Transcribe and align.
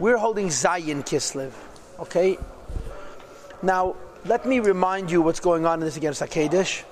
We're 0.00 0.16
holding 0.16 0.48
Zayin 0.48 1.04
Kislev. 1.04 1.52
Okay? 2.00 2.38
Now, 3.62 3.96
let 4.24 4.46
me 4.46 4.58
remind 4.58 5.10
you 5.10 5.20
what's 5.20 5.40
going 5.40 5.66
on 5.66 5.80
in 5.80 5.84
this 5.84 5.98
Iggeres 5.98 6.26
HaKodesh. 6.26 6.84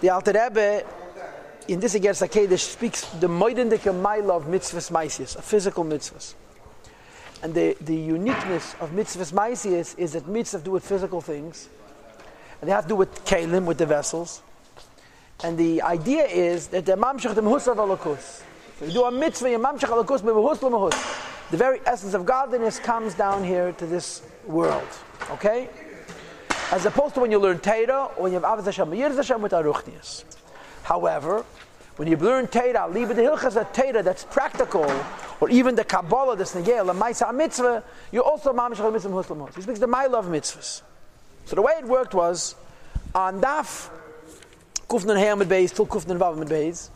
The 0.00 0.08
Alter 0.08 0.32
Rebbe, 0.32 0.84
in 1.68 1.80
this 1.80 1.94
Iggeres 1.94 2.26
HaKodesh, 2.26 2.60
speaks 2.60 3.02
the 3.20 3.26
Moidendike 3.26 3.92
Maila 3.92 4.38
of 4.38 4.44
mitzvahs 4.44 4.90
maisius, 4.90 5.36
a 5.36 5.42
physical 5.42 5.84
mitzvahs. 5.84 6.32
And 7.42 7.52
the, 7.52 7.76
the 7.82 7.94
uniqueness 7.94 8.74
of 8.80 8.92
mitzvahs 8.92 9.34
maisius 9.34 9.98
is 9.98 10.14
that 10.14 10.24
mitzvahs 10.24 10.64
do 10.64 10.70
with 10.70 10.86
physical 10.86 11.20
things, 11.20 11.68
and 12.62 12.70
they 12.70 12.72
have 12.72 12.84
to 12.84 12.88
do 12.88 12.96
with 12.96 13.22
kalim, 13.26 13.66
with 13.66 13.76
the 13.76 13.86
vessels. 13.86 14.40
And 15.44 15.58
the 15.58 15.82
idea 15.82 16.24
is 16.24 16.68
that 16.68 16.86
the 16.86 16.92
mamshach 16.92 17.34
the 17.34 17.42
mehusav 17.42 17.76
alakus. 17.76 18.42
So 18.78 18.86
you 18.86 18.92
do 18.92 19.04
a 19.04 19.12
mitzvah, 19.12 19.50
you 19.50 19.58
mamshach 19.58 19.90
alakus 19.90 20.22
mehus 20.22 20.62
lemehus. 20.62 21.26
The 21.50 21.56
very 21.56 21.80
essence 21.86 22.12
of 22.12 22.26
godliness 22.26 22.78
comes 22.78 23.14
down 23.14 23.42
here 23.42 23.72
to 23.72 23.86
this 23.86 24.22
world. 24.44 24.86
Okay? 25.30 25.70
As 26.70 26.84
opposed 26.84 27.14
to 27.14 27.20
when 27.20 27.30
you 27.30 27.38
learn 27.38 27.58
Torah 27.58 28.10
or 28.16 28.24
when 28.24 28.32
you 28.32 28.40
have 28.40 28.58
Avaz 28.58 28.66
Hashem, 28.66 28.90
Yiraz 28.90 29.16
Hashem 29.16 29.40
with 29.40 29.52
Aruchnias. 29.52 30.24
However, 30.82 31.46
when 31.96 32.06
you 32.06 32.18
learn 32.18 32.48
Torah, 32.48 32.86
leave 32.86 33.08
the 33.08 33.14
Hilchas 33.14 33.56
of 33.56 33.72
Torah 33.72 34.02
that's 34.02 34.24
practical, 34.24 34.90
or 35.40 35.48
even 35.48 35.74
the 35.74 35.84
Kabbalah, 35.84 36.36
the 36.36 36.44
Snegel, 36.44 36.86
the 36.86 36.92
Maisa 36.92 37.34
Mitzvah, 37.34 37.82
you 38.12 38.22
also 38.22 38.52
Mamish 38.52 38.92
Mitzvah 38.92 39.08
Muslim 39.08 39.48
He 39.56 39.62
speaks 39.62 39.78
the 39.78 39.86
My 39.86 40.04
Love 40.04 40.26
Mitzvahs. 40.26 40.82
So 41.46 41.56
the 41.56 41.62
way 41.62 41.72
it 41.78 41.86
worked 41.86 42.12
was, 42.12 42.56
on 43.14 43.40
Daf, 43.40 43.88
Kufnan 44.86 45.16
Hayamid 45.16 45.46
Beis 45.46 45.74
till 45.74 45.86
Kufnan 45.86 46.18
Beis, 46.46 46.90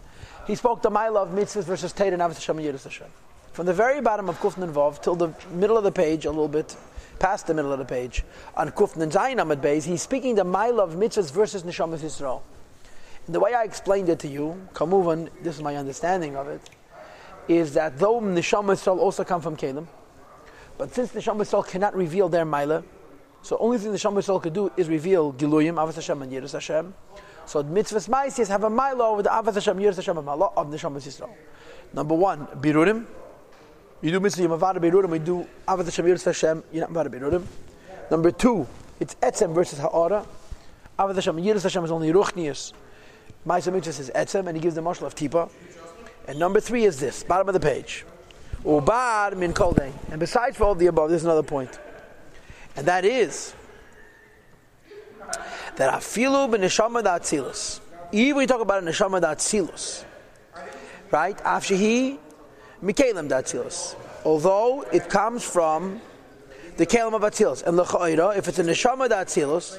he 0.47 0.55
spoke 0.57 0.83
the 0.83 0.91
My 0.91 1.09
Love 1.09 1.31
Mitzvahs 1.31 1.65
versus 1.65 1.93
Torah 1.95 2.13
and 2.13 2.21
Avaz 2.21 2.35
Hashem 2.35 2.59
and 2.59 2.79
Hashem. 2.79 3.09
From 3.53 3.67
the 3.67 3.75
very 3.75 4.01
bottom 4.01 4.31
of 4.31 4.41
Kufnan 4.41 4.73
Vav 4.73 5.03
till 5.03 5.15
the 5.15 5.35
middle 5.51 5.77
of 5.77 5.85
the 5.85 5.93
page, 5.93 6.25
a 6.25 6.31
little 6.31 6.49
bit, 6.49 6.75
past 7.19 7.47
the 7.47 7.53
middle 7.53 7.71
of 7.71 7.79
the 7.79 7.85
page, 7.85 8.25
on 8.57 8.71
Kufnan 8.71 9.13
Zayin 9.13 9.43
Amid 9.43 9.61
Beis, 9.61 9.85
he's 9.85 10.01
speaking 10.01 10.37
the 10.37 10.45
My 10.45 10.71
Love 10.71 10.95
Mitzvahs 10.95 11.31
versus 11.31 11.63
Neshamas 11.63 11.99
Yisrael. 11.99 12.41
And 13.27 13.35
the 13.35 13.41
way 13.41 13.53
I 13.53 13.65
explained 13.65 14.09
it 14.09 14.21
to 14.21 14.29
you, 14.29 14.69
Kamuvan, 14.73 15.29
this 15.43 15.57
is 15.57 15.63
my 15.63 15.77
understanding 15.77 16.35
of 16.35 16.49
it, 16.49 16.63
is 17.47 17.75
that 17.75 17.99
though 17.99 18.23
Neshama 18.23 18.73
Yisrael 18.73 18.97
also 18.97 19.23
come 19.23 19.43
from 19.43 19.55
Kalim, 19.55 19.87
but 20.79 20.95
since 20.95 21.13
Neshama 21.13 21.43
Yisrael 21.43 21.69
cannot 21.69 21.95
reveal 21.95 22.31
their 22.31 22.47
Maila, 22.47 22.83
so 23.43 23.59
only 23.59 23.77
thing 23.77 23.93
Neshama 23.93 24.23
Yisrael 24.23 24.43
could 24.43 24.55
do 24.55 24.73
is 24.79 24.89
reveal 24.89 25.31
Giluyim, 25.35 25.75
Avas 25.75 25.97
Hashem, 25.97 26.23
and 26.23 26.33
Yiras 26.33 26.53
Hashem. 26.53 26.95
So 27.45 27.63
mitzvahs 27.63 28.09
ma'asis 28.09 28.49
have 28.49 28.65
a 28.65 28.71
Maila 28.71 29.01
over 29.01 29.23
the 29.23 29.29
Avas 29.29 29.53
Hashem, 29.57 29.77
Yiras 29.77 29.97
Hashem, 29.97 30.17
and 30.17 30.27
Maila 30.27 30.55
of 30.57 30.69
Neshama 30.69 30.97
Yisrael. 30.97 31.35
Number 31.93 32.15
one, 32.15 32.47
Birurim. 32.47 33.05
You 34.03 34.11
do 34.11 34.19
mitzvah, 34.19 34.43
you're 34.43 34.59
Mavada 34.59 34.79
Birurim, 34.79 35.13
you 35.13 35.19
do 35.21 35.49
Avas 35.69 35.85
Hashem, 35.85 36.05
Yiras 36.05 36.25
Hashem, 36.25 36.65
you're 36.73 36.89
not 36.89 36.93
Mavada 36.93 37.09
Birurim. 37.09 37.45
Number 38.11 38.33
two, 38.33 38.67
it's 38.99 39.15
Etzem 39.15 39.55
versus 39.55 39.79
Ha'ara. 39.79 40.27
Avas 40.99 41.15
Hashem, 41.15 41.37
Yiras 41.37 41.63
Hashem 41.63 41.85
is 41.85 41.93
only 41.93 42.13
Ruchnias. 42.13 42.73
Ma'aseh 43.47 43.73
mitzvah 43.73 44.03
is 44.03 44.11
Etzem, 44.13 44.49
and 44.49 44.57
he 44.57 44.61
gives 44.61 44.75
the 44.75 44.83
marshal 44.83 45.07
of 45.07 45.15
Tipa. 45.15 45.49
And 46.27 46.37
number 46.37 46.61
three 46.61 46.85
is 46.85 46.99
this, 46.99 47.23
bottom 47.23 47.49
of 47.49 47.55
the 47.55 47.61
page. 47.61 48.05
Ubar 48.65 49.37
min 49.37 49.53
koldein. 49.53 49.93
And 50.11 50.19
besides 50.19 50.57
for 50.57 50.65
all 50.65 50.75
the 50.75 50.87
above, 50.87 51.11
there's 51.11 51.25
another 51.25 51.45
point. 51.45 51.79
And 52.75 52.87
that 52.87 53.05
is 53.05 53.55
that 55.77 55.93
afilu 55.95 56.53
b'neshama 56.53 57.05
da'atzilus. 57.05 57.81
Even 58.11 58.41
you 58.41 58.47
talk 58.49 58.61
about 58.61 58.83
a 58.83 58.87
neshama 58.87 59.21
da'atzilus, 59.21 60.05
right? 61.11 61.37
Afshehi 61.39 62.19
mikalim 62.83 63.29
da'atzilus. 63.29 63.95
Although 64.25 64.83
it 64.93 65.09
comes 65.09 65.43
from 65.45 66.01
the 66.77 66.87
kalim 66.87 67.15
of 67.15 67.23
atzilus. 67.23 67.63
And 67.63 67.77
l'cha'ira, 67.77 68.37
if 68.37 68.49
it's 68.49 68.59
a 68.59 68.65
neshama 68.65 69.09
da'atzilus, 69.09 69.79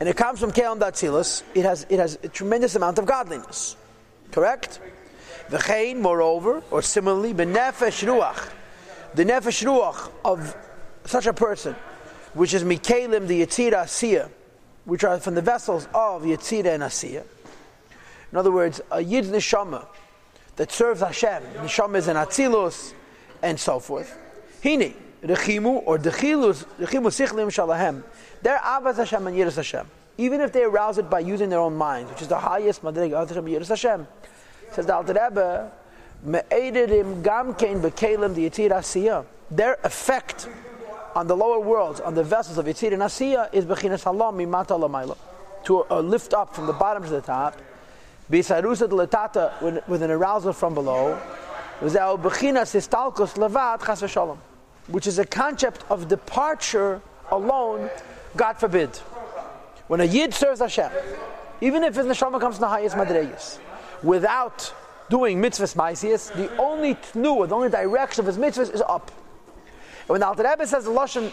and 0.00 0.08
it 0.08 0.16
comes 0.16 0.40
from 0.40 0.50
kalim 0.52 0.78
da'atzilus, 0.78 1.42
it 1.54 1.64
has, 1.64 1.86
it 1.88 1.98
has 1.98 2.18
a 2.22 2.28
tremendous 2.28 2.74
amount 2.74 2.98
of 2.98 3.06
godliness. 3.06 3.76
Correct? 4.30 4.80
V'chein, 5.48 5.98
moreover, 5.98 6.62
or 6.70 6.82
similarly, 6.82 7.34
b'nefesh 7.34 8.06
ruach, 8.06 8.50
the 9.14 9.24
nefesh 9.24 9.64
ruach 9.64 10.10
of 10.24 10.56
such 11.04 11.26
a 11.26 11.32
person, 11.32 11.74
which 12.34 12.54
is 12.54 12.64
mikalim 12.64 13.26
the 13.26 13.42
yitzira 13.42 13.84
asiya, 13.84 14.30
which 14.84 15.04
are 15.04 15.20
from 15.20 15.34
the 15.34 15.42
vessels 15.42 15.86
of 15.94 16.22
yitzira 16.22 16.74
and 16.74 16.82
asiya. 16.82 17.24
In 18.30 18.38
other 18.38 18.50
words, 18.50 18.80
a 18.90 19.02
yid 19.02 19.26
neshama 19.26 19.86
that 20.56 20.70
serves 20.70 21.00
Hashem, 21.00 21.42
neshama 21.56 21.96
is 21.96 22.08
an 22.08 22.16
atzilus, 22.16 22.92
and 23.42 23.58
so 23.58 23.78
forth. 23.78 24.18
Hini, 24.62 24.94
rechimu 25.22 25.82
or 25.86 25.98
dechilus, 25.98 26.64
rechimu 26.78 27.08
sichlim 27.08 27.48
shalahem. 27.48 28.02
They're 28.42 28.58
avaz 28.58 28.96
Hashem 28.96 29.26
and 29.26 29.36
yiras 29.36 29.56
Hashem. 29.56 29.86
Even 30.18 30.40
if 30.40 30.52
they 30.52 30.62
arouse 30.62 30.98
it 30.98 31.08
by 31.08 31.20
using 31.20 31.48
their 31.48 31.60
own 31.60 31.74
minds, 31.74 32.10
which 32.10 32.22
is 32.22 32.28
the 32.28 32.38
highest 32.38 32.82
madrig 32.82 33.10
Hashem 33.10 33.44
yiras 33.44 33.68
Hashem. 33.68 34.06
Says 34.72 34.86
the 34.86 34.94
Alter 34.94 35.14
Rebbe, 35.14 35.72
me'edidim 36.22 37.22
gamkein 37.22 37.80
bekelim 37.80 38.34
the 38.34 38.48
yitzira 38.48 38.78
asiya. 38.78 39.24
Their 39.50 39.78
effect 39.84 40.48
on 41.14 41.26
the 41.26 41.36
lower 41.36 41.60
worlds, 41.60 42.00
on 42.00 42.14
the 42.14 42.24
vessels 42.24 42.58
of 42.58 42.66
Yitzir 42.66 42.92
and 42.92 43.02
Asiya, 43.02 43.52
is 43.52 43.64
Bechinas 43.64 44.04
Halam 44.04 44.36
Mimata 44.36 44.78
Lamayla. 44.78 45.16
To 45.64 45.84
uh, 45.90 46.00
lift 46.00 46.34
up 46.34 46.54
from 46.54 46.66
the 46.66 46.72
bottom 46.72 47.04
to 47.04 47.10
the 47.10 47.20
top, 47.20 47.56
Letata, 48.32 49.86
with 49.86 50.02
an 50.02 50.10
arousal 50.10 50.52
from 50.52 50.74
below, 50.74 51.14
which 54.88 55.06
is 55.06 55.18
a 55.18 55.24
concept 55.26 55.84
of 55.90 56.08
departure 56.08 57.00
alone, 57.30 57.90
God 58.36 58.58
forbid. 58.58 58.96
When 59.88 60.00
a 60.00 60.04
Yid 60.04 60.32
serves 60.32 60.60
Hashem, 60.60 60.90
even 61.60 61.84
if 61.84 61.94
his 61.94 62.06
neshama 62.06 62.40
comes 62.40 62.56
from 62.56 62.62
the 62.62 62.68
highest 62.68 62.96
madregas, 62.96 63.58
without 64.02 64.72
doing 65.10 65.40
mitzvahs 65.40 65.76
maisias, 65.76 66.32
the 66.34 66.56
only 66.56 66.94
tnu, 66.94 67.46
the 67.48 67.54
only 67.54 67.68
direction 67.68 68.20
of 68.20 68.26
his 68.26 68.38
mitzvahs 68.38 68.72
is 68.72 68.82
up. 68.82 69.10
And 70.00 70.08
when 70.08 70.20
the 70.20 70.26
Alter 70.26 70.44
Rebbe 70.48 70.66
says 70.66 70.84
the 70.84 70.90
Lashon, 70.90 71.30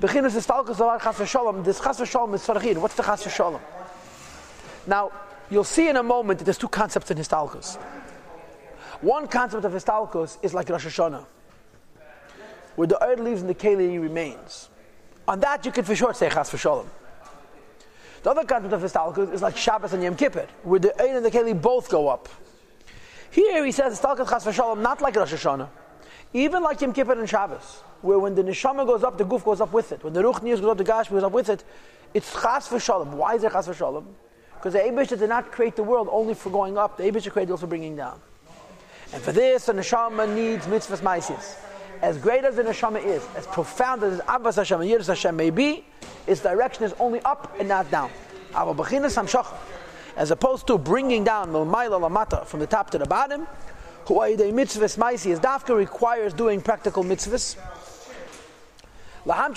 Bechinus 0.00 0.36
is 0.36 0.46
Talkus 0.46 0.76
Zavar 0.76 1.00
Chas 1.02 1.16
V'Sholom, 1.16 1.64
this 1.64 1.80
Chas 1.80 1.98
V'Sholom 1.98 2.34
is 2.34 2.42
Sarachir. 2.42 2.76
What's 2.76 2.94
the 2.94 3.02
Chas 3.02 3.22
V'Sholom? 3.24 3.60
Now, 4.86 5.10
you'll 5.50 5.64
see 5.64 5.88
in 5.88 5.96
a 5.96 6.02
moment 6.02 6.38
that 6.38 6.44
there's 6.44 6.58
two 6.58 6.68
concepts 6.68 7.10
in 7.10 7.18
Histalkus. 7.18 7.76
One 9.00 9.26
concept 9.26 9.64
of 9.64 9.72
Histalkus 9.72 10.38
is 10.42 10.54
like 10.54 10.68
Rosh 10.68 10.86
Hashanah, 10.86 11.24
where 12.76 12.88
the 12.88 13.02
earth 13.04 13.20
leaves 13.20 13.40
and 13.40 13.50
the 13.50 13.54
Keli 13.54 14.00
remains. 14.00 14.68
On 15.26 15.38
that, 15.40 15.64
you 15.64 15.72
can 15.72 15.84
for 15.84 15.94
sure 15.94 16.14
say 16.14 16.28
Chas 16.28 16.50
V'Sholom. 16.50 16.86
The 18.22 18.30
other 18.30 18.44
concept 18.44 18.72
of 18.72 18.82
Histalkus 18.82 19.32
is 19.32 19.42
like 19.42 19.56
Shabbos 19.56 19.92
and 19.92 20.02
Yom 20.02 20.16
Kippur, 20.16 20.46
where 20.62 20.80
the 20.80 21.02
Ein 21.02 21.16
and 21.16 21.24
the 21.24 21.30
Keli 21.30 21.60
both 21.60 21.88
go 21.88 22.08
up. 22.08 22.28
Here 23.30 23.64
he 23.64 23.72
says 23.72 23.98
Histalkus 23.98 24.28
Chas 24.28 24.44
V'Sholom, 24.44 24.80
not 24.80 25.00
like 25.00 25.16
Rosh 25.16 25.32
Hashanah, 25.32 25.68
even 26.32 26.62
like 26.62 26.80
Yom 26.80 26.92
Kippur 26.92 27.18
and 27.18 27.28
Shabbos 27.28 27.82
where 28.02 28.18
when 28.18 28.34
the 28.34 28.42
neshama 28.42 28.84
goes 28.84 29.04
up, 29.04 29.16
the 29.16 29.24
goof 29.24 29.44
goes 29.44 29.60
up 29.60 29.72
with 29.72 29.92
it. 29.92 30.04
When 30.04 30.12
the 30.12 30.22
ruch 30.22 30.42
goes 30.42 30.64
up, 30.64 30.76
the 30.76 30.84
gash 30.84 31.08
goes 31.08 31.22
up 31.22 31.32
with 31.32 31.48
it. 31.48 31.64
It's 32.12 32.30
chas 32.32 32.68
v'shalom. 32.68 33.12
Why 33.12 33.36
is 33.36 33.44
it 33.44 33.52
chas 33.52 33.68
v'shalom? 33.68 34.04
Because 34.62 34.74
the 34.74 34.78
Abisha 34.78 35.18
did 35.18 35.28
not 35.28 35.50
create 35.50 35.74
the 35.74 35.82
world 35.82 36.08
only 36.12 36.34
for 36.34 36.48
going 36.48 36.78
up. 36.78 36.96
The 36.96 37.02
Abisha 37.02 37.32
created 37.32 37.50
also 37.50 37.62
for 37.62 37.66
bringing 37.66 37.96
down. 37.96 38.20
And 39.12 39.20
for 39.20 39.32
this, 39.32 39.66
the 39.66 39.72
neshama 39.72 40.32
needs 40.32 40.66
mitzvahs 40.66 41.00
maisis. 41.00 41.56
As 42.00 42.16
great 42.16 42.44
as 42.44 42.54
the 42.54 42.62
neshama 42.62 43.04
is, 43.04 43.26
as 43.34 43.44
profound 43.48 44.04
as 44.04 44.20
Abbas 44.28 44.54
Hashem 44.54 44.80
and 44.80 44.88
Yiras 44.88 45.08
Hashem 45.08 45.34
may 45.34 45.50
be, 45.50 45.84
its 46.28 46.42
direction 46.42 46.84
is 46.84 46.94
only 47.00 47.20
up 47.22 47.56
and 47.58 47.68
not 47.68 47.90
down. 47.90 48.08
As 48.54 50.30
opposed 50.30 50.68
to 50.68 50.78
bringing 50.78 51.24
down 51.24 51.48
maila 51.48 52.08
lamata 52.08 52.46
from 52.46 52.60
the 52.60 52.66
top 52.68 52.90
to 52.90 52.98
the 52.98 53.06
bottom, 53.06 53.48
who 54.06 54.14
mitzvahs 54.14 54.96
maisis, 54.96 55.40
dafka 55.40 55.76
requires 55.76 56.32
doing 56.32 56.60
practical 56.60 57.02
mitzvahs. 57.02 57.56
Laham 59.26 59.56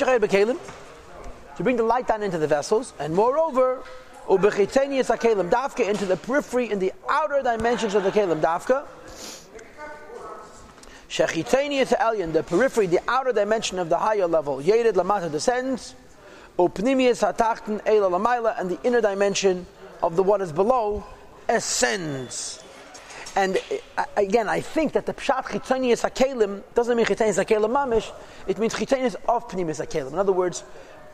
to 1.58 1.64
bring 1.64 1.78
the 1.78 1.84
light 1.84 2.08
down 2.08 2.24
into 2.24 2.40
the 2.40 2.48
vessels, 2.48 2.94
and 2.98 3.14
moreover, 3.14 3.84
ubechitenius 4.28 5.16
akalim 5.16 5.50
dafka 5.50 5.88
into 5.88 6.06
the 6.06 6.18
periphery 6.18 6.72
in 6.72 6.80
the 6.80 6.92
outer 7.10 7.42
dimensions 7.44 7.96
of 7.96 8.04
the 8.04 8.12
kalim 8.12 8.42
dafka. 8.42 8.86
Shechitenius 11.10 11.96
elyon, 11.98 12.34
the 12.34 12.44
periphery, 12.44 12.88
the 12.88 13.00
outer 13.08 13.32
dimension 13.32 13.80
of 13.80 13.88
the 13.90 13.98
higher 13.98 14.28
level. 14.28 14.60
Yered 14.62 14.94
lamata 14.94 15.32
descends. 15.32 15.96
Upnimius 16.58 17.22
hatachten 17.22 17.82
eila 17.84 18.10
lamaila, 18.12 18.60
and 18.60 18.70
the 18.70 18.80
inner 18.84 19.02
dimension 19.02 19.66
of 20.04 20.16
the 20.16 20.24
what 20.24 20.42
is 20.42 20.52
below 20.52 21.06
ascends. 21.48 22.65
And 23.36 23.58
uh, 23.98 24.06
again, 24.16 24.48
I 24.48 24.62
think 24.62 24.94
that 24.94 25.06
the 25.06 25.14
pshat 25.14 25.46
chitzonius 25.46 26.10
hakelim 26.10 26.64
doesn't 26.74 26.96
mean 26.96 27.06
chitzonius 27.06 27.44
hakelim 27.44 27.70
mamish. 27.70 28.12
It 28.48 28.58
means 28.58 28.74
chitzonius 28.74 29.16
of 29.28 29.48
pnimis 29.50 29.86
hakelim. 29.86 30.14
In 30.14 30.20
other 30.20 30.32
words, 30.32 30.64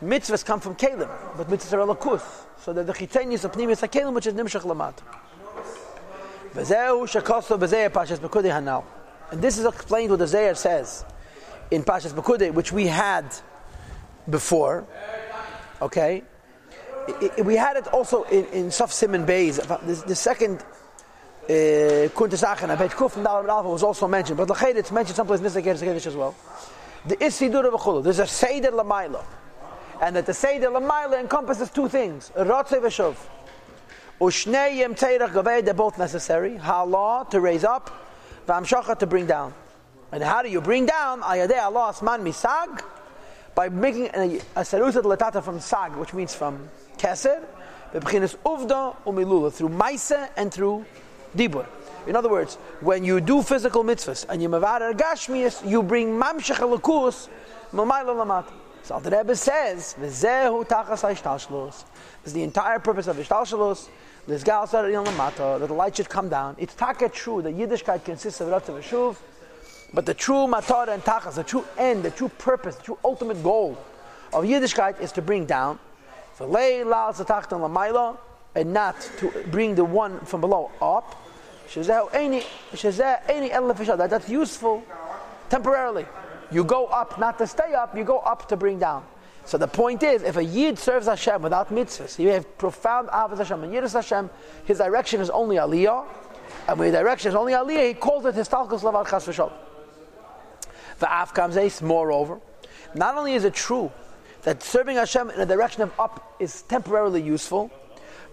mitzvahs 0.04 0.46
come 0.46 0.60
from 0.60 0.76
kelim, 0.76 1.10
but 1.36 1.48
mitzvahs 1.48 1.74
are 1.74 1.96
alakus. 1.96 2.24
So 2.60 2.74
that 2.74 2.86
the 2.86 2.94
chitzonius 2.94 3.44
of 3.44 3.54
pnimis 3.54 3.88
hakelim, 3.88 4.14
which 4.14 4.28
is 4.28 4.34
nimshach 4.34 4.62
lamat. 4.62 4.98
V'zehu 6.54 7.08
shekoso 7.10 7.58
v'zeh 7.58 7.90
pashas 7.90 8.18
b'kudei 8.20 8.52
hanal. 8.52 8.84
And 9.32 9.42
this 9.42 9.58
is 9.58 9.66
explained 9.66 10.10
what 10.10 10.20
the 10.20 10.28
Zohar 10.28 10.56
says 10.56 11.06
in 11.72 11.84
Pashas 11.84 12.12
Bakude, 12.14 12.54
which 12.54 12.74
we 12.74 12.86
had 12.86 13.34
before. 14.30 14.86
Okay, 15.82 16.22
it, 17.08 17.32
it, 17.38 17.46
we 17.46 17.56
had 17.56 17.78
it 17.78 17.88
also 17.88 18.24
in, 18.24 18.46
in 18.48 18.66
Saf 18.68 18.92
Simon 18.92 19.26
Bays. 19.26 19.58
The, 19.58 20.04
the 20.06 20.16
second 20.16 20.64
Kuntesachen, 21.52 22.70
uh, 22.70 22.74
Abed 22.74 22.92
Kuf 22.92 23.18
and 23.18 23.26
Dalam 23.26 23.48
Alpha 23.48 23.70
was 23.70 23.84
also 23.84 24.08
mentioned, 24.08 24.38
but 24.38 24.50
Lached 24.50 24.78
it's 24.78 24.92
mentioned 24.92 25.16
someplace 25.16 25.40
in 25.40 25.44
this 25.44 25.54
Kaddish 25.54 26.06
as 26.06 26.16
well. 26.16 26.36
The 27.06 27.18
Isidur 27.18 27.66
of 27.66 28.04
there's 28.04 28.20
a 28.20 28.28
Seder 28.28 28.72
Lamaila, 28.72 29.24
and 30.02 30.16
that 30.16 30.26
the 30.26 30.34
Seder 30.34 30.68
Lamaila 30.68 31.20
encompasses 31.20 31.70
two 31.70 31.90
things: 31.90 32.32
Rotze 32.36 32.80
v'Shuv. 32.80 33.16
Ushnei 34.22 34.78
Yem 34.78 34.96
Teirach 34.96 35.66
they're 35.66 35.74
both 35.74 35.98
necessary. 35.98 36.58
Hala 36.58 37.26
to 37.32 37.42
raise 37.42 37.64
up, 37.64 37.90
V'amshacha 38.48 39.00
to 39.00 39.08
bring 39.08 39.26
down. 39.26 39.54
And 40.12 40.22
how 40.22 40.44
do 40.44 40.50
you 40.50 40.62
bring 40.62 40.86
down? 40.86 41.22
Ayadeh 41.22 41.62
Allah 41.64 41.94
Asman 41.94 42.22
Misag 42.22 42.84
by 43.56 43.70
making 43.70 44.06
a, 44.14 44.38
a 44.56 44.62
sarusat 44.62 45.04
latata 45.04 45.44
from 45.44 45.60
sag, 45.60 45.96
which 45.96 46.14
means 46.14 46.36
from 46.36 46.70
keser, 46.98 47.44
bebchinas 47.94 48.36
uvda 48.46 48.96
umilula 49.06 49.52
through 49.52 49.70
maisa 49.70 50.30
and 50.38 50.54
through 50.54 50.86
dibur. 51.36 51.66
In 52.08 52.16
other 52.16 52.30
words, 52.30 52.56
when 52.80 53.04
you 53.04 53.22
do 53.22 53.44
physical 53.44 53.84
mitzvahs 53.84 54.26
and 54.28 54.42
you 54.42 54.50
mavad 54.50 54.98
gashmias, 54.98 55.68
you 55.70 55.84
bring 55.84 56.20
mamshech 56.20 56.58
alakus 56.58 57.30
mamayla 57.72 58.16
lamata. 58.16 58.54
So 58.84 59.00
the 59.00 59.12
Rebbe 59.12 59.36
says, 59.36 59.96
"V'zehu 60.00 60.68
tachas 60.68 61.02
ha'ishtalshalos." 61.02 61.84
This 62.24 62.28
is 62.28 62.34
the 62.34 62.44
entire 62.44 62.80
purpose 62.80 63.08
of 63.08 63.18
ishtalshalos. 63.18 63.88
Lizgal 64.28 64.68
said 64.68 64.86
lamata 64.86 65.40
uh, 65.40 65.58
that 65.60 65.68
the 65.68 65.74
light 65.74 65.96
should 65.96 66.10
come 66.10 66.30
down. 66.30 66.56
It's 66.58 66.74
taka 66.74 67.10
true 67.10 67.42
that 67.44 67.56
Yiddishkeit 67.56 68.04
consists 68.04 68.42
of 68.42 68.48
ratzav 68.50 68.82
v'shuv, 68.82 69.18
but 69.94 70.06
the 70.06 70.14
true 70.14 70.48
matar 70.48 70.88
and 70.90 71.04
tachas, 71.04 71.36
the 71.36 71.44
true 71.44 71.66
end, 71.78 72.04
the 72.04 72.12
true 72.12 72.30
purpose, 72.30 72.76
the 72.76 72.84
true 72.84 73.00
ultimate 73.04 73.44
goal 73.44 73.78
of 74.34 74.44
Yiddishkeit 74.44 75.00
is 75.00 75.12
to 75.12 75.22
bring 75.22 75.46
down. 75.46 75.78
And 78.56 78.74
not 78.74 79.00
to 79.18 79.30
bring 79.50 79.76
the 79.76 79.86
one 79.86 80.20
from 80.22 80.42
below 80.42 80.72
up. 80.82 81.16
That's 81.74 81.88
useful 84.30 84.84
temporarily. 85.50 86.06
You 86.52 86.66
go 86.66 86.88
up 86.88 87.18
not 87.18 87.38
to 87.38 87.48
stay 87.48 87.74
up, 87.74 87.96
you 87.96 88.04
go 88.04 88.20
up 88.20 88.50
to 88.50 88.58
bring 88.58 88.80
down. 88.80 89.06
So 89.46 89.58
the 89.58 89.68
point 89.68 90.04
is, 90.04 90.24
if 90.24 90.38
a 90.38 90.44
Yid 90.44 90.78
serves 90.78 91.08
Hashem 91.08 91.42
without 91.42 91.70
mitzvahs, 91.70 92.16
he 92.16 92.26
have 92.26 92.58
profound 92.58 93.10
avos 93.10 93.38
Hashem. 93.38 93.64
And 93.64 93.74
Yiddus 93.74 93.94
Hashem, 93.94 94.30
his 94.66 94.78
direction 94.78 95.22
is 95.22 95.30
only 95.30 95.56
Aliyah. 95.56 96.06
And 96.68 96.78
when 96.78 96.88
his 96.88 96.96
direction 96.96 97.30
is 97.30 97.36
only 97.36 97.54
Aliyah, 97.54 97.88
he 97.88 97.94
calls 97.94 98.26
it 98.26 98.36
Histalkus 98.36 98.82
Lavar 98.82 99.10
Chas 99.10 99.28
V'Shalom. 99.28 99.54
V'af 101.00 101.58
Ace. 101.58 101.82
moreover, 101.82 102.40
not 102.94 103.18
only 103.18 103.34
is 103.34 103.44
it 103.44 103.54
true 103.54 103.92
that 104.44 104.62
serving 104.62 104.98
Hashem 104.98 105.32
in 105.32 105.40
a 105.40 105.46
direction 105.46 105.82
of 105.82 106.00
up 106.00 106.36
is 106.40 106.62
temporarily 106.64 107.22
useful, 107.22 107.72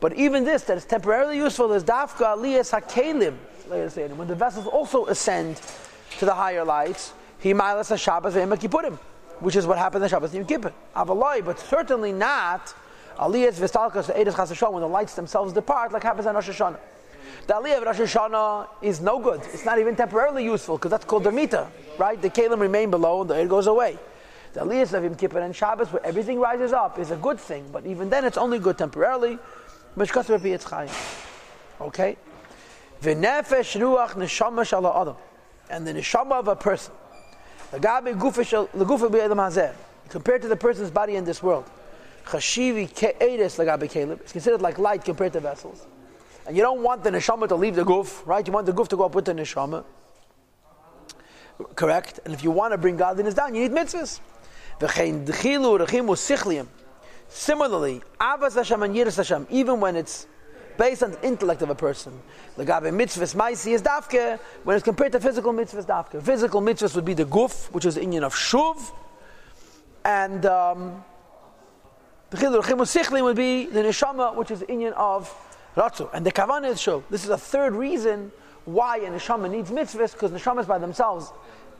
but 0.00 0.14
even 0.14 0.44
this, 0.44 0.62
that 0.64 0.76
is 0.76 0.84
temporarily 0.84 1.36
useful, 1.36 1.72
is 1.72 1.84
dafka 1.84 2.36
aliyas 2.36 2.70
hakelim. 2.78 3.36
When 4.16 4.28
the 4.28 4.34
vessels 4.34 4.66
also 4.66 5.06
ascend 5.06 5.60
to 6.18 6.24
the 6.24 6.34
higher 6.34 6.64
lights, 6.64 7.12
he 7.38 7.52
milas 7.52 7.96
Shabbos 7.98 8.34
Kippurim, 8.34 8.96
which 9.40 9.56
is 9.56 9.66
what 9.66 9.76
happened 9.76 10.02
in 10.02 10.10
Shabbos 10.10 10.34
Yom 10.34 10.46
Kippur. 10.46 10.72
Avaloi, 10.96 11.44
but 11.44 11.60
certainly 11.60 12.12
not 12.12 12.74
aliyas 13.18 13.58
v'stalkas 13.58 14.14
edus 14.14 14.34
chasashon 14.34 14.72
when 14.72 14.80
the 14.80 14.88
lights 14.88 15.14
themselves 15.14 15.52
depart, 15.52 15.92
like 15.92 16.02
happens 16.02 16.26
on 16.26 16.34
Rosh 16.34 16.48
Hashanah. 16.48 16.78
The 17.46 17.54
aliyah 17.54 17.78
of 17.78 17.84
Rosh 17.84 18.00
Hashanah 18.00 18.68
is 18.80 19.00
no 19.00 19.18
good. 19.18 19.42
It's 19.52 19.64
not 19.64 19.78
even 19.78 19.96
temporarily 19.96 20.44
useful 20.44 20.78
because 20.78 20.90
that's 20.90 21.04
called 21.04 21.24
Dermita, 21.24 21.68
right? 21.98 22.20
The 22.20 22.30
kalim 22.30 22.60
remain 22.60 22.90
below 22.90 23.20
and 23.20 23.30
the 23.30 23.36
air 23.36 23.46
goes 23.46 23.66
away. 23.66 23.98
The 24.54 24.60
aliyah 24.60 24.94
of 24.94 25.04
Yom 25.04 25.14
Kippur 25.14 25.40
and 25.40 25.54
Shabbos, 25.54 25.92
where 25.92 26.04
everything 26.06 26.40
rises 26.40 26.72
up, 26.72 26.98
is 26.98 27.10
a 27.10 27.16
good 27.16 27.38
thing, 27.38 27.68
but 27.70 27.84
even 27.84 28.08
then 28.08 28.24
it's 28.24 28.38
only 28.38 28.58
good 28.58 28.78
temporarily. 28.78 29.38
Okay? 31.80 32.16
V'nefesh 33.02 33.76
ruach 33.80 34.12
neshama 34.12 34.62
shala 34.62 35.00
adam. 35.00 35.16
And 35.70 35.86
the 35.86 35.92
neshama 35.92 36.32
of 36.40 36.48
a 36.48 36.56
person. 36.56 36.94
Compared 40.08 40.42
to 40.42 40.48
the 40.48 40.56
person's 40.56 40.90
body 40.90 41.16
in 41.16 41.24
this 41.24 41.42
world. 41.42 41.70
Chashivi 42.24 42.88
ke'edes 42.90 43.58
lagabe 43.58 43.90
kaleb. 43.90 44.20
It's 44.20 44.32
considered 44.32 44.62
like 44.62 44.78
light 44.78 45.04
compared 45.04 45.32
to 45.34 45.40
vessels. 45.40 45.86
And 46.46 46.56
you 46.56 46.62
don't 46.62 46.82
want 46.82 47.04
the 47.04 47.10
neshama 47.10 47.46
to 47.48 47.56
leave 47.56 47.74
the 47.74 47.84
guf, 47.84 48.26
right? 48.26 48.46
You 48.46 48.52
want 48.52 48.66
the 48.66 48.72
guf 48.72 48.88
to 48.88 48.96
go 48.96 49.04
up 49.04 49.14
with 49.14 49.26
the 49.26 49.34
neshama. 49.34 49.84
Correct? 51.74 52.20
And 52.24 52.32
if 52.32 52.42
you 52.42 52.50
want 52.50 52.72
to 52.72 52.78
bring 52.78 52.96
godliness 52.96 53.34
down, 53.34 53.54
you 53.54 53.68
need 53.68 53.72
mitzvahs. 53.72 54.20
Similarly, 57.28 58.02
Avas 58.20 58.54
Hashem 58.54 58.82
and 58.82 58.94
Yiras 58.94 59.16
Hashem, 59.16 59.46
even 59.50 59.80
when 59.80 59.96
it's 59.96 60.26
based 60.78 61.02
on 61.02 61.10
the 61.10 61.26
intellect 61.26 61.60
of 61.60 61.70
a 61.70 61.74
person, 61.74 62.18
Lagabe 62.56 62.90
mitzvahs 62.90 63.34
maisi 63.34 63.72
is 63.72 63.82
dafke, 63.82 64.38
when 64.64 64.76
it's 64.76 64.84
compared 64.84 65.12
to 65.12 65.20
physical 65.20 65.52
mitzvahs 65.52 65.84
dafke. 65.84 66.22
Physical 66.22 66.62
mitzvahs 66.62 66.94
would 66.94 67.04
be 67.04 67.14
the 67.14 67.26
guf, 67.26 67.70
which 67.72 67.84
is 67.84 67.96
the 67.96 68.02
Indian 68.02 68.24
of 68.24 68.34
shuv, 68.34 68.80
and 70.04 70.46
um, 70.46 71.04
the 72.30 72.38
Chilur 72.38 73.22
would 73.22 73.36
be 73.36 73.66
the 73.66 73.80
neshama, 73.80 74.34
which 74.34 74.50
is 74.50 74.60
the 74.60 74.68
Indian 74.70 74.94
of 74.94 75.32
ratzu. 75.76 76.08
And 76.14 76.24
the 76.24 76.32
kavanah 76.32 76.70
is 76.70 76.78
shuv. 76.78 77.02
This 77.10 77.24
is 77.24 77.30
a 77.30 77.38
third 77.38 77.74
reason 77.74 78.32
why 78.64 78.98
a 78.98 79.10
neshama 79.10 79.50
needs 79.50 79.70
mitzvahs, 79.70 80.12
because 80.12 80.30
neshamas 80.30 80.66
by 80.66 80.78
themselves, 80.78 81.30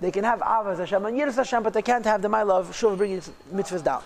they 0.00 0.10
can 0.10 0.24
have 0.24 0.40
Avas 0.40 0.78
Hashem 0.78 1.06
and 1.06 1.18
Yiras 1.18 1.36
Hashem, 1.36 1.62
but 1.62 1.72
they 1.72 1.82
can't 1.82 2.04
have 2.04 2.20
the 2.20 2.28
mile 2.28 2.50
of 2.50 2.68
shuv 2.70 2.98
bringing 2.98 3.22
mitzvahs 3.52 3.82
down. 3.82 4.02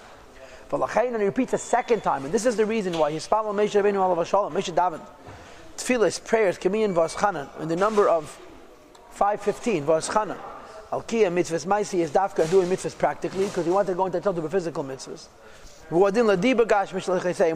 And 0.72 1.16
he 1.19 1.24
repeats 1.24 1.52
a 1.52 1.58
second 1.58 2.02
time, 2.02 2.24
and 2.24 2.32
this 2.32 2.46
is 2.46 2.56
the 2.56 2.64
reason 2.64 2.98
why 2.98 3.12
he's 3.12 3.26
following 3.26 3.58
Moshe 3.58 3.80
Rabbeinu 3.80 3.96
Alav 3.96 4.24
Shalom, 4.26 4.54
Moshe 4.54 4.72
Daven. 4.72 5.00
Tefillas, 5.76 6.24
prayers, 6.24 6.56
Kamiyan 6.58 6.94
Vaschanan, 6.94 7.48
in 7.60 7.69
the 7.69 7.76
number 7.76 8.08
of 8.08 8.40
515, 9.10 9.84
Vaschanan. 9.84 10.38
Alkiya 10.90 11.30
mitzvahs 11.32 11.66
maisi 11.66 12.00
is 12.00 12.10
dafka 12.10 12.50
doing 12.50 12.69
mitzvahs 12.69 12.96
practically 12.96 13.46
because 13.46 13.64
he 13.64 13.70
wanted 13.70 13.92
to 13.92 13.94
go 13.94 14.06
into 14.06 14.20
the 14.20 14.48
physical 14.48 14.84
mitzvahs. 14.84 15.28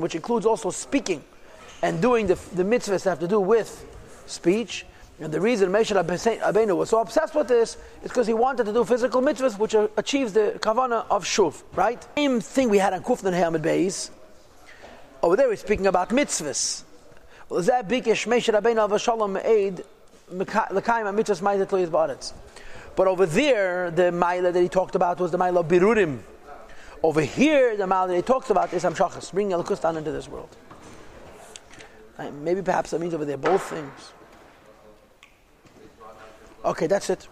Which 0.00 0.14
includes 0.14 0.46
also 0.46 0.70
speaking 0.70 1.24
and 1.82 2.02
doing 2.02 2.26
the, 2.26 2.34
the 2.54 2.62
mitzvahs 2.62 3.04
that 3.04 3.10
have 3.10 3.20
to 3.20 3.28
do 3.28 3.40
with 3.40 3.86
speech. 4.26 4.84
And 5.18 5.32
the 5.32 5.40
reason 5.40 5.70
Moshe 5.70 5.94
Rabbeinu 5.94 6.76
was 6.76 6.90
so 6.90 7.00
obsessed 7.00 7.34
with 7.34 7.48
this 7.48 7.78
is 8.02 8.10
because 8.10 8.26
he 8.26 8.34
wanted 8.34 8.66
to 8.66 8.72
do 8.72 8.84
physical 8.84 9.22
mitzvahs, 9.22 9.58
which 9.58 9.74
achieves 9.96 10.34
the 10.34 10.58
kavana 10.60 11.06
of 11.08 11.24
shuv, 11.24 11.62
right? 11.74 12.06
Same 12.16 12.40
thing 12.40 12.68
we 12.68 12.76
had 12.76 12.92
on 12.92 13.02
Kufnan 13.02 13.32
Hamid 13.32 13.62
Beis. 13.62 14.10
Over 15.22 15.36
there, 15.36 15.48
we're 15.48 15.56
speaking 15.56 15.86
about 15.86 16.10
mitzvahs. 16.10 16.82
Well, 17.48 17.62
that 17.62 17.88
bikish 17.88 18.26
Moshe 18.26 18.52
Rabbeinu 18.52 18.90
of 18.90 19.00
Shalom 19.00 19.38
aid 19.38 19.84
l'kaim 20.28 21.16
mitzvahs 21.16 21.40
ma'adet 21.40 21.72
lo 21.72 21.86
yizbaretz? 21.86 22.34
But 22.94 23.06
over 23.08 23.24
there, 23.24 23.90
the 23.90 24.10
ma'ila 24.10 24.52
that 24.52 24.60
he 24.60 24.68
talked 24.68 24.96
about 24.96 25.18
was 25.18 25.30
the 25.30 25.38
ma'ila 25.38 25.60
of 25.60 25.68
birurim. 25.68 26.18
Over 27.02 27.22
here, 27.22 27.74
the 27.74 27.84
ma'ila 27.84 28.08
that 28.08 28.16
he 28.16 28.22
talks 28.22 28.50
about 28.50 28.74
is 28.74 28.84
amshachas, 28.84 29.32
bringing 29.32 29.56
Elikus 29.56 29.80
down 29.80 29.96
into 29.96 30.12
this 30.12 30.28
world. 30.28 30.54
Maybe 32.18 32.60
perhaps 32.60 32.90
that 32.90 33.00
means 33.00 33.14
over 33.14 33.24
there 33.24 33.36
both 33.38 33.62
things. 33.62 34.12
Okay, 36.66 36.88
that's 36.88 37.10
it. 37.10 37.28